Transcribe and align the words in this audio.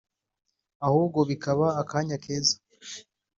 ahubwo 0.85 1.19
bikaba 1.29 1.67
akanya 1.81 2.17
keza 2.23 2.55